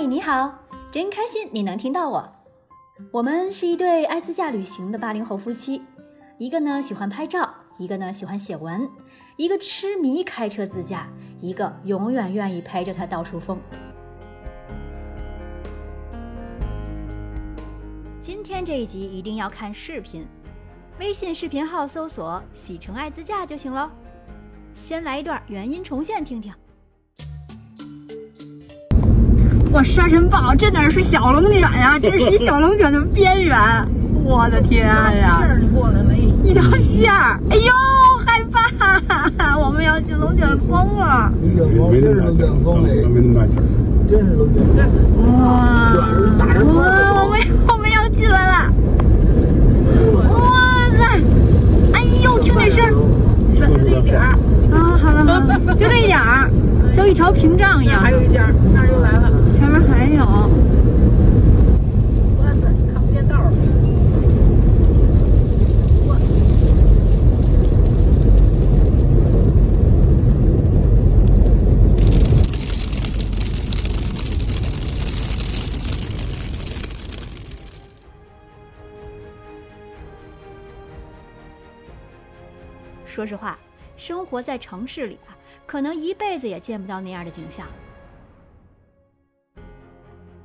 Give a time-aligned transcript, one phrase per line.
[0.00, 0.50] 嗨，你好，
[0.90, 2.26] 真开心你能听到我。
[3.12, 5.82] 我们是一对爱自驾旅行的八零后夫妻，
[6.38, 8.88] 一个呢喜欢拍照，一个呢喜欢写文，
[9.36, 11.06] 一个痴迷开车自驾，
[11.38, 13.60] 一个永远愿意陪着他到处疯。
[18.22, 20.26] 今天这一集一定要看视频，
[20.98, 23.92] 微信视频号搜索“喜成爱自驾”就行了。
[24.72, 26.50] 先来一段原音重现听听。
[29.72, 31.96] 哇，沙尘暴，这哪是小龙卷呀？
[32.02, 33.56] 这是一小龙卷的边缘。
[34.24, 35.38] 我的天呀！
[35.38, 37.38] 线儿就过来了，一条线儿。
[37.50, 37.72] 哎呦，
[38.26, 39.56] 害怕！
[39.56, 41.32] 我们要进龙卷风了。
[41.56, 43.06] 龙卷风，真是龙卷风嘞！
[43.06, 43.62] 没那么大劲儿，
[44.08, 45.32] 真是龙卷风。
[45.38, 45.94] 哇！
[46.38, 47.24] 大人哇！
[47.24, 48.72] 我们我们要进来了。
[50.28, 50.28] 哇
[50.98, 51.00] 塞！
[51.94, 52.88] 哎呦，听这声儿，
[53.54, 54.34] 就这一点儿
[54.72, 54.98] 啊！
[55.00, 56.50] 好了好了，就这一点儿，
[56.94, 58.00] 就一条屏障一样。
[58.00, 58.46] 还有一家，
[83.10, 83.58] 说实话，
[83.96, 87.66] 生活在城市里啊，可能一辈子也见不到那样的景象。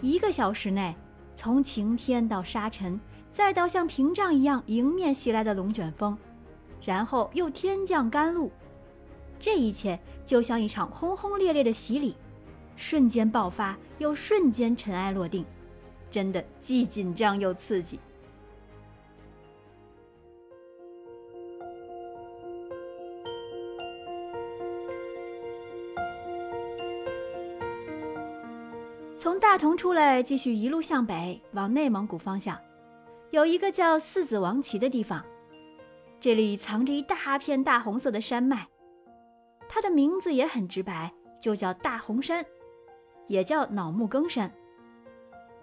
[0.00, 0.96] 一个小时内，
[1.34, 2.98] 从晴天到沙尘，
[3.30, 6.16] 再到像屏障一样迎面袭来的龙卷风，
[6.82, 8.50] 然后又天降甘露，
[9.38, 12.16] 这一切就像一场轰轰烈烈的洗礼，
[12.74, 15.44] 瞬间爆发又瞬间尘埃落定，
[16.10, 18.00] 真的既紧张又刺激。
[29.18, 32.58] 从大同出来，继续一路向北往内蒙古方向，
[33.30, 35.24] 有一个叫四子王旗的地方，
[36.20, 38.68] 这里藏着一大片大红色的山脉，
[39.68, 41.10] 它的名字也很直白，
[41.40, 42.44] 就叫大红山，
[43.26, 44.52] 也叫脑木更山，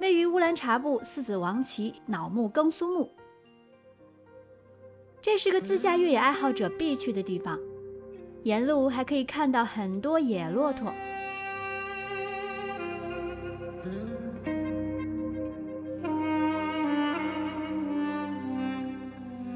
[0.00, 3.08] 位于乌兰察布四子王旗脑木更苏木。
[5.22, 7.56] 这是个自驾越野爱好者必去的地方，
[8.42, 10.92] 沿路还可以看到很多野骆驼。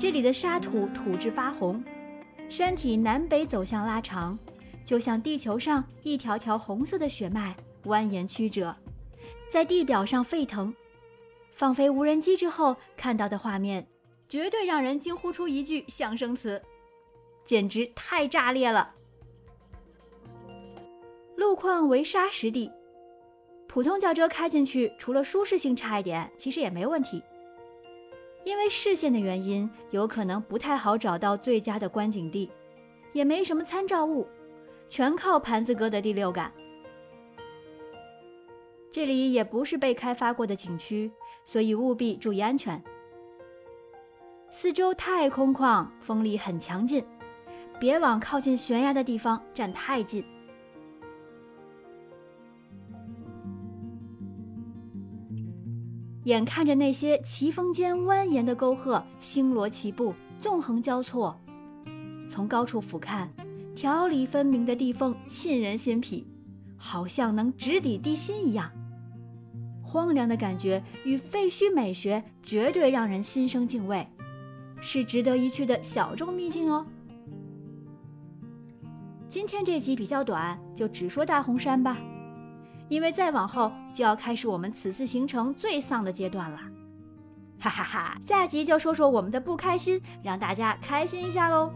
[0.00, 1.84] 这里的沙土土质发红，
[2.48, 4.38] 山体南北走向拉长，
[4.82, 8.74] 就像地球上一条条红色的血脉蜿蜒曲折，
[9.52, 10.74] 在地表上沸腾。
[11.52, 13.86] 放飞无人机之后看到的画面，
[14.26, 16.62] 绝对让人惊呼出一句象声词，
[17.44, 18.94] 简直太炸裂了！
[21.36, 22.72] 路况为沙石地，
[23.68, 27.22] 普通轿车开进去，除了舒适性差一点，其实也没问题。
[28.44, 32.50] 因为视线的原因，有可能不太好找到最佳的观景地，
[33.12, 34.26] 也没什么参照物，
[34.88, 36.52] 全靠盘子哥的第六感。
[38.90, 41.12] 这里也不是被开发过的景区，
[41.44, 42.82] 所以务必注意安全。
[44.50, 47.04] 四周太空旷，风力很强劲，
[47.78, 50.24] 别往靠近悬崖的地方站太近。
[56.24, 61.38] 眼看着那些奇峰间蜿蜒的沟壑星罗棋布，纵横交错，
[62.28, 63.26] 从高处俯瞰，
[63.74, 66.26] 条理分明的地缝沁人心脾，
[66.76, 68.70] 好像能直抵地心一样。
[69.82, 74.06] 荒凉的感觉与废墟美学绝对让人心生敬畏，
[74.80, 76.86] 是值得一去的小众秘境哦。
[79.28, 81.98] 今天这集比较短，就只说大红山吧。
[82.90, 86.58] 因为再往后就要开始我们此次行程最丧的阶段了，
[87.58, 88.18] 哈哈哈！
[88.20, 91.72] 下集就说说我们的不开心，让大家开心一下喽。